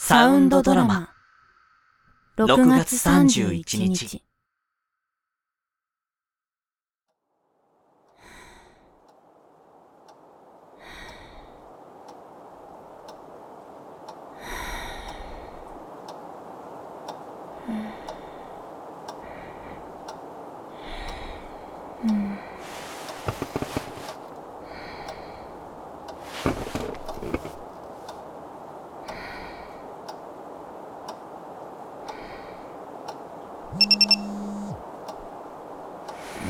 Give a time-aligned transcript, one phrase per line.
[0.00, 1.10] サウンドドラマ。
[2.36, 4.22] 6月31日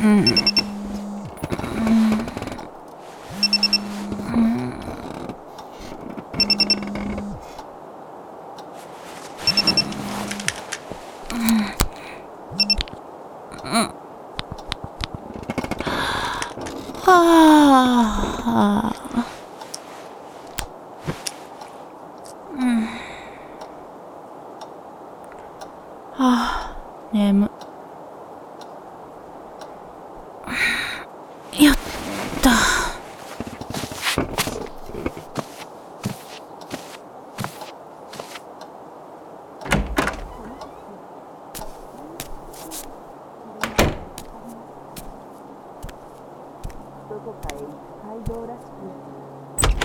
[0.08, 0.38] 眠。
[31.61, 31.77] やっ
[32.42, 32.50] た。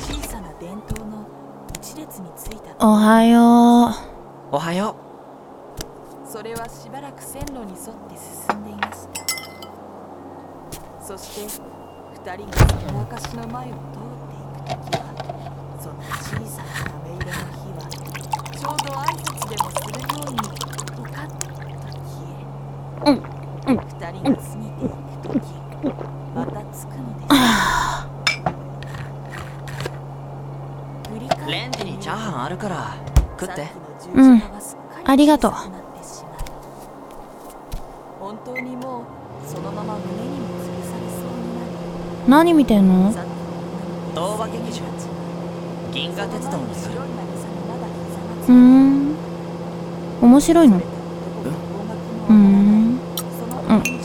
[0.01, 1.25] 小さな伝統の
[1.75, 3.89] 一列についたおはよ
[4.51, 4.95] おはよ
[6.31, 9.25] それはしばらく線路に沿って進んでいました。
[11.01, 11.63] そして
[12.13, 15.09] 二人がその証の前を通っていく時は
[15.81, 16.69] その小さな
[17.01, 20.37] 飴色の火はちょうど挨拶でもするように
[20.95, 21.65] ポカッと消
[23.07, 23.17] え、うん
[23.65, 25.41] うん二人が過ぎていく時
[26.35, 27.33] またつくのです
[31.13, 32.95] 振り返ってレンジにチャーハンあるから
[33.39, 33.67] 食って
[34.13, 34.41] うん。
[35.05, 35.51] ありがとう。
[38.19, 41.71] 本当にもうそのまま胸にも吊るされそうになり
[42.27, 42.29] う。
[42.29, 43.11] 何見てんの？
[43.11, 43.33] さっきの
[44.15, 44.83] 童話劇場。
[45.91, 46.95] 銀河鉄道にする。
[46.97, 49.15] うーん。
[50.21, 52.99] 面白いのいてうーん。
[53.17, 54.01] その天井へ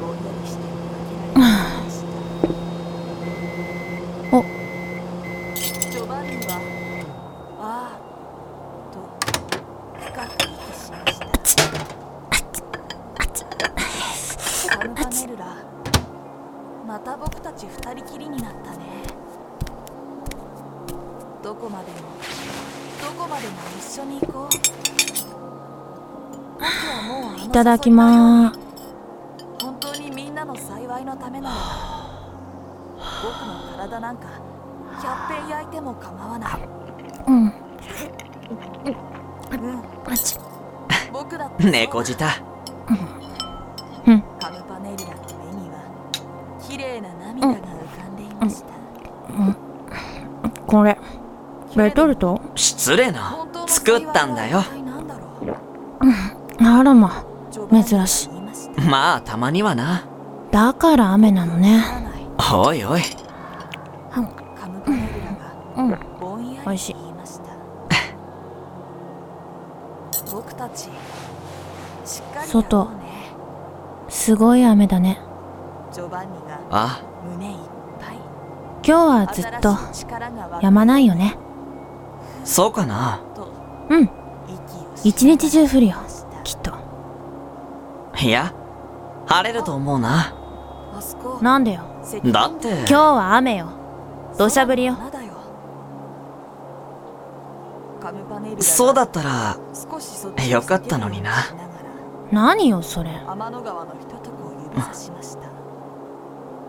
[0.00, 2.06] ぼんやりしてかけられていました
[4.36, 4.38] お
[5.54, 6.50] ジョバンニは
[7.60, 8.00] ああ
[8.92, 8.96] と
[10.00, 10.96] 深く息しま
[11.44, 11.62] した
[14.76, 15.42] カムパネルラ
[16.86, 18.76] また僕たち二人きりになったね。
[21.42, 21.98] どこまでも
[23.02, 24.48] どこまでも一緒に行こう。
[26.58, 28.60] 僕はもうあのいただきまーす。
[29.62, 31.56] 本当にみんなの幸いのためなら
[33.22, 34.26] 僕の体なんか
[35.00, 36.68] 100遍焼いても構わない。
[37.26, 37.34] うん。
[37.34, 37.52] うん。
[41.30, 42.26] だ猫舌。
[42.88, 43.15] うん。
[50.66, 50.98] これ。
[51.76, 53.46] レトルト失礼な。
[53.66, 54.62] 作ったんだよ。
[56.60, 57.24] あらま。
[57.70, 58.80] 珍しい。
[58.88, 60.04] まあたまにはな。
[60.50, 61.84] だから雨なのわね。
[62.52, 63.02] おいおい。
[64.16, 64.20] う
[65.82, 65.90] ん。
[65.90, 66.94] がぼんやり美味しい
[67.26, 67.46] した。
[70.32, 73.32] 僕たちしっかりやろうね。
[74.08, 75.20] すごい雨だね。
[76.70, 77.02] あ。
[77.24, 77.75] 胸いっぱい
[78.86, 79.76] 今日はずっと
[80.62, 81.36] やまないよね。
[82.44, 83.20] そうかな？
[83.34, 83.48] と
[83.90, 84.08] うん。
[85.02, 85.96] 一日中降るよ
[86.44, 86.72] きっと。
[88.22, 88.54] いや
[89.26, 90.32] 晴れると思うな
[91.42, 91.82] なんでよ？
[92.26, 93.70] だって今日は雨よ。
[94.38, 94.96] 土砂降りよ。
[98.60, 99.56] そうだったら
[100.48, 101.32] よかったのにな
[102.30, 103.10] 何よ、それ。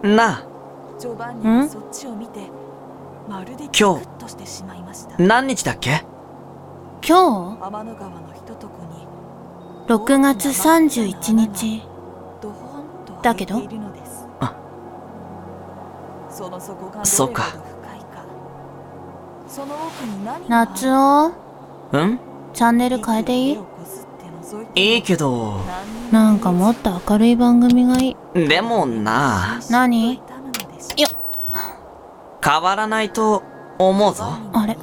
[0.03, 0.43] なあ
[0.99, 2.39] ジョバンニはそっちを見て
[3.29, 4.05] まるでキ今日？
[4.07, 6.03] クッとしてしまいました何日だっけ？
[7.07, 9.05] 今天の川のひととこに
[9.85, 11.83] 日 ?6 月31日。
[13.21, 13.61] だけど？
[14.39, 14.55] あ
[17.03, 17.43] そうか。
[20.47, 21.33] 夏男
[21.91, 22.19] うん？
[22.53, 23.59] チャンネル変えていい？
[24.75, 25.61] いいけど。
[26.11, 28.47] なんかもっと明るい番組がいい。
[28.47, 29.59] でもな。
[29.69, 30.15] 何？
[30.15, 30.21] よ
[32.47, 33.43] 変わらないと
[33.77, 34.23] 思うぞ。
[34.53, 34.77] あれ？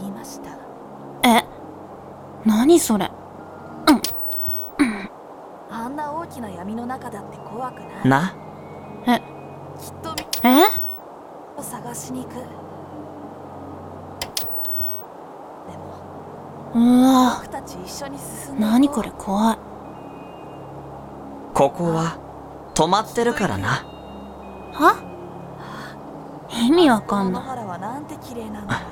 [1.26, 1.43] え、
[2.44, 3.11] 何それ？
[5.70, 8.08] あんな大きな闇の中だって怖くない？
[8.08, 8.34] な？
[9.06, 9.19] え、
[9.81, 10.66] きっとみえ？
[11.56, 12.34] を探しに行く。
[16.75, 17.37] うわ。
[17.37, 19.11] 僕たち一緒に進ん何これ？
[19.16, 19.58] 怖い。
[21.55, 22.19] ここは
[22.75, 23.87] 止まってるからな。
[24.75, 25.13] は？
[26.56, 27.49] 意味わかん野ない。
[27.49, 28.83] 原はなんて綺麗なんだ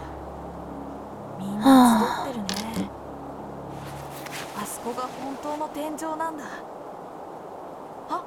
[1.38, 2.90] みんな集ってるね。
[4.60, 6.44] あそこが本当の天井なんだ
[8.10, 8.24] あ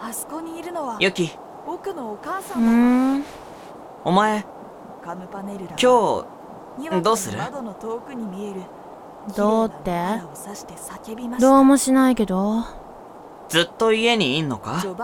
[0.00, 1.30] あそこにいるのはユキ。
[1.66, 2.70] 僕のお母さうんだ。
[2.70, 3.24] ーん。
[4.04, 4.44] お前
[5.04, 5.76] カムパネルラは
[6.78, 7.38] 今にわかにどうする？
[7.38, 8.62] 窓の遠くに見える。
[9.36, 10.20] どうって？
[11.38, 12.62] どうもしないけど。
[12.62, 12.66] 日
[13.48, 14.80] ずっと家にいんのか？
[14.82, 14.94] 当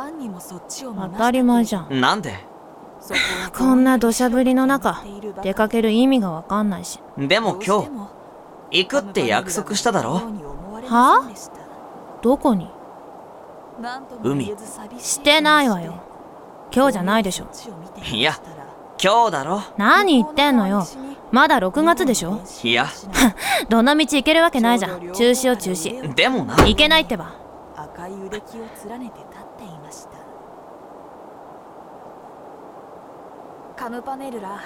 [1.18, 2.00] たり前じゃん。
[2.00, 2.30] なんで？
[2.32, 2.55] そ
[3.56, 5.02] こんな土砂降りの中
[5.42, 6.98] 出かける意味がわかんないし。
[7.18, 8.10] でも今日も
[8.70, 10.20] 行くって約束しただろ？
[10.88, 11.30] は？
[12.22, 12.68] どこに？
[14.24, 14.52] 海。
[14.98, 15.94] してないわよ。
[16.74, 17.46] 今日じゃないでしょ。
[18.12, 18.34] いや
[19.02, 19.62] 今日だろ。
[19.76, 20.84] 何言ってんのよ。
[21.30, 22.40] まだ6月でしょ？
[22.64, 22.86] いや。
[23.68, 25.00] どの道行けるわけないじゃん。
[25.12, 26.14] 中止よ中止。
[26.14, 26.54] でもな。
[26.56, 27.34] 行けないってば。
[27.76, 30.25] 赤い腕木を連ねて立っていました
[33.76, 34.62] カムパネルラ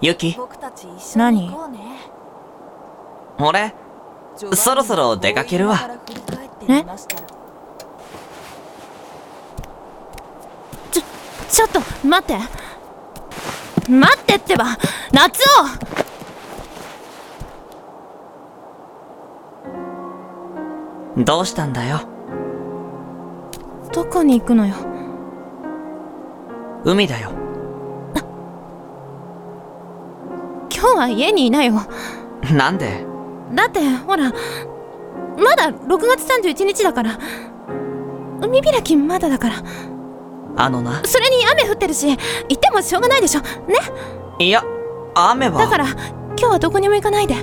[0.00, 1.78] ユキ僕たち一緒に行こうね。
[3.38, 3.72] 俺
[4.54, 5.78] そろそろ出かけるわ。
[6.68, 6.84] え
[10.90, 11.02] ちょ
[11.48, 12.38] ちょっと待って。
[13.90, 14.64] 待ってってば。
[15.12, 15.40] 夏
[21.16, 22.00] どうしたんだよ？
[23.90, 24.74] 男どこに行くのよ？
[26.84, 27.39] 海だよ
[30.80, 31.74] 今日は家にいなよ
[32.54, 33.04] なんで？
[33.52, 34.32] だってほら
[35.36, 37.18] まだ6月31日だから。
[38.40, 39.56] 海開きまだだから。
[40.56, 41.02] あのな。
[41.04, 42.18] それに雨降ってるし行っ
[42.58, 43.42] てもしょうがないでしょ。
[43.42, 43.46] ね？
[44.38, 44.64] いや
[45.14, 45.58] 雨は。
[45.58, 47.34] だから今日はどこにも行かないで。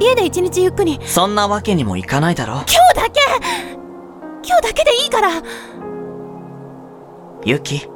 [0.00, 0.98] 家で一日ゆっくり。
[1.04, 2.54] そんなわけにもいかないだろ。
[2.54, 3.20] 今日だけ！
[4.42, 5.28] 今日だけでいいから。
[7.44, 7.86] ユキ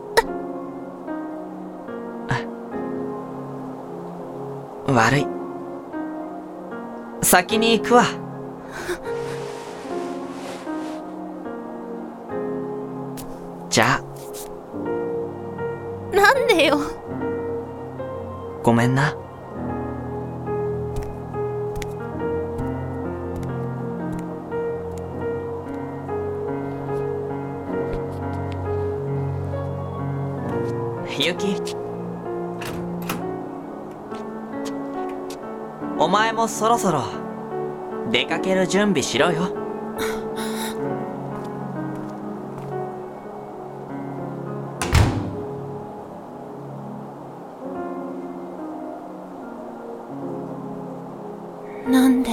[4.93, 5.27] 悪い。
[7.23, 8.05] 先に行くわ。
[13.69, 14.03] じゃあ。
[16.15, 16.79] なんでよ。
[18.63, 19.17] ごめんな。
[31.19, 31.82] ユキ
[36.03, 37.05] お前もそろそろ
[38.11, 39.55] 出かける準備しろよ。
[51.89, 52.31] なんで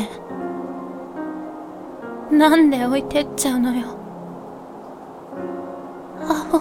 [2.32, 3.86] なんで置いてっちゃうのよ。
[6.22, 6.60] アホ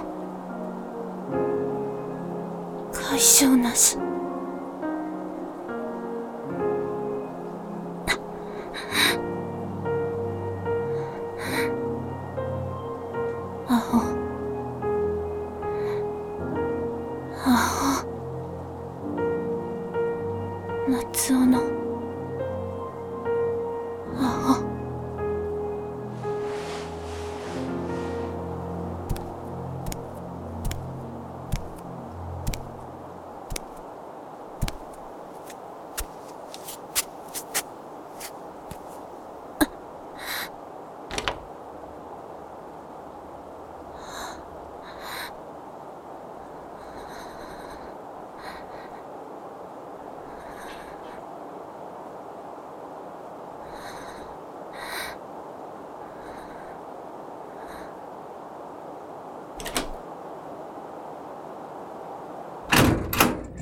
[2.93, 3.97] 解消なし。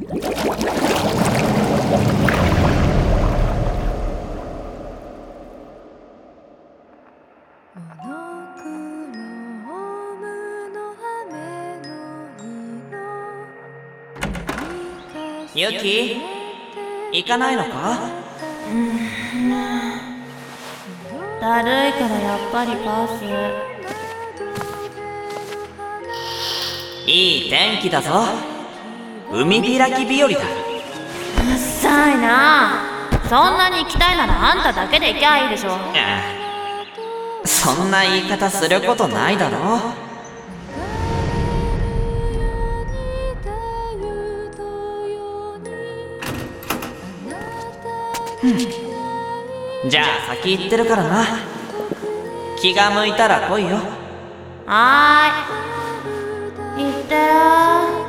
[0.09, 0.15] ユ
[15.81, 16.17] キ
[17.13, 17.99] 行かないのか？
[21.41, 23.25] だるいからやっぱりパス。
[27.09, 28.56] いい天気だぞ
[29.33, 30.45] 海開き日和だうっ
[31.59, 32.83] さいな。
[33.29, 35.71] そんなに行きたいならあんただけで行きゃいいでしょ。
[35.95, 39.81] ええそんな言い方することないだろ
[49.89, 51.25] じゃあ先行ってるからな。
[52.61, 53.79] 気が向いたら来いよ。
[54.67, 56.85] はーい。
[56.85, 58.06] 行ってよ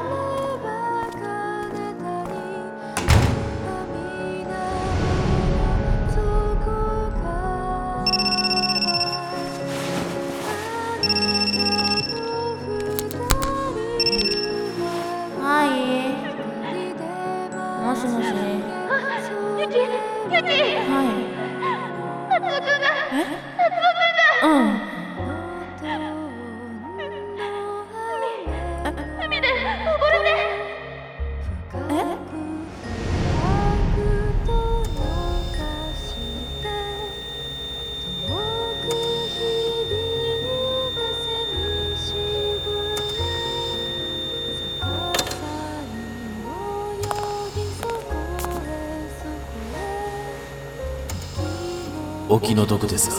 [52.37, 53.15] お気の毒ですが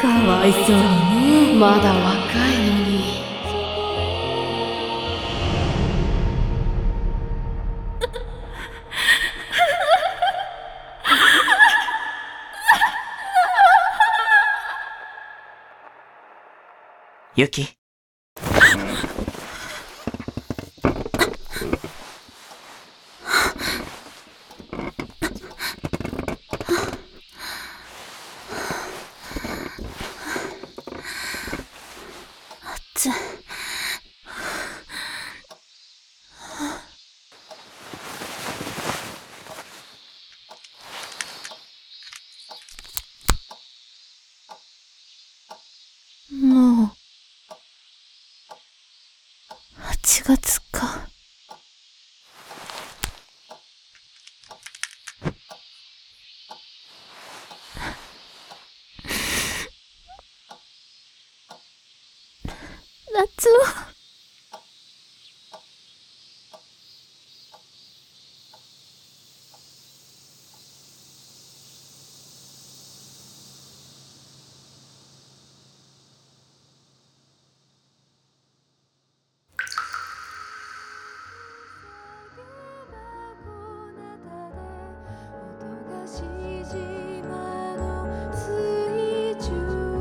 [0.00, 1.58] かわいそうにね。
[1.60, 3.27] まだ若いのに
[17.38, 17.78] ユキ。
[32.96, 33.08] つ
[46.32, 46.90] もう
[49.80, 51.08] 8月か
[63.18, 63.52] 夏を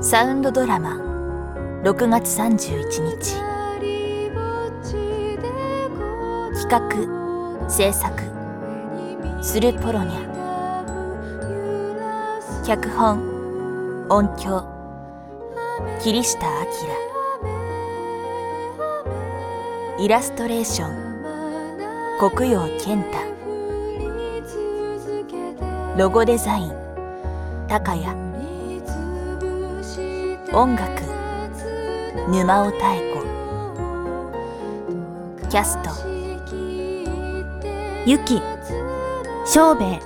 [0.03, 1.06] サウンドドラマ
[1.83, 3.35] 6月31日。
[6.55, 8.11] 企画制作。
[9.43, 10.25] スルポロニャ。
[12.65, 13.19] 脚本
[14.09, 14.65] 音響。
[16.01, 16.39] 桐下
[19.99, 20.03] 明。
[20.03, 20.91] イラストレーション。
[22.31, 23.19] 国陽健太。
[25.95, 26.71] ロゴデザイン。
[27.67, 28.07] 高谷。
[30.51, 31.16] 音楽。
[32.29, 32.77] 沼尾妙子
[35.49, 35.89] キャスト。
[38.05, 38.41] ゆき
[39.45, 39.99] しょうべい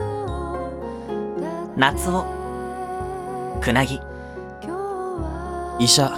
[1.76, 2.28] 夏男。
[3.60, 4.00] くなぎ。
[5.80, 6.12] 医者。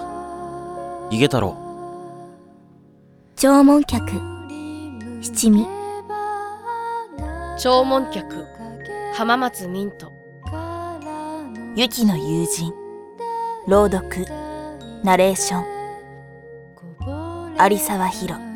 [1.10, 1.56] 井毛太郎。
[3.38, 4.04] 弔問客。
[5.22, 5.66] 七味。
[7.58, 8.46] 弔問客。
[9.14, 10.12] 浜松ミント。
[11.78, 12.74] ゆきの友人。
[13.68, 14.26] 朗読。
[15.06, 15.73] ナレーション
[17.60, 18.53] 有沢博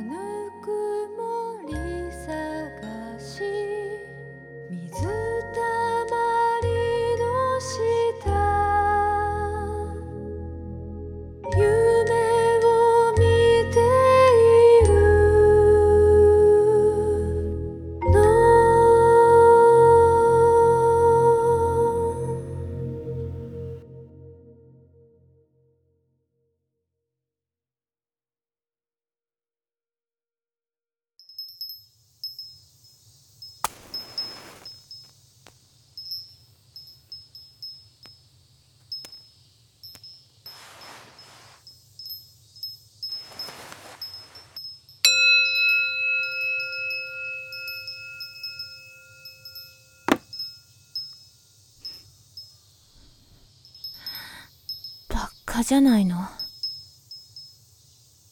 [55.58, 56.18] ばっかじゃないの？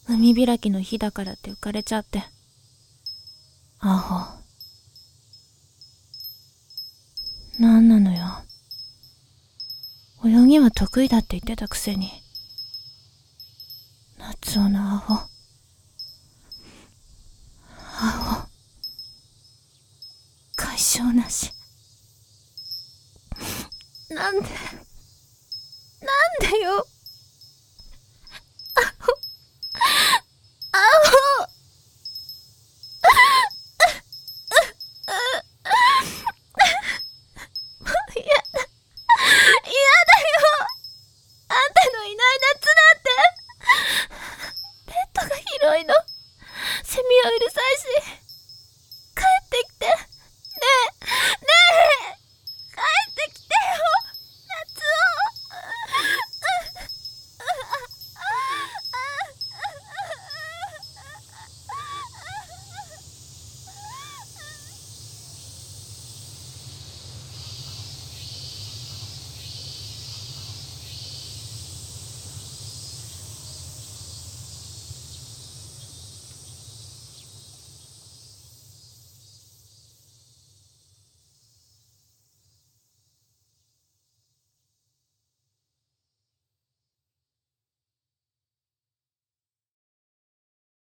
[0.08, 2.22] 海開きの日だからって浮かれちゃって。
[3.80, 4.40] アホ。
[7.60, 8.44] なんなのよ。
[10.24, 12.12] 泳ぎは得意だって言ってたくせに。
[14.40, 15.26] つな青青
[20.54, 21.50] 解消なし。
[24.10, 24.42] なんで？
[24.42, 24.48] なん
[26.52, 26.86] でよ？